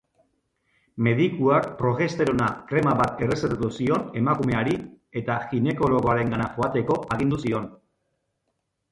Medikuak 1.07 1.65
progesterona 1.81 2.47
krema 2.71 2.93
bat 3.01 3.21
errezetatu 3.25 3.69
zion 3.81 4.07
emakumeari, 4.21 4.73
eta 5.21 5.35
ginekologoarengana 5.51 6.47
joateko 6.55 6.97
agindu 7.17 7.39
zion. 7.45 7.69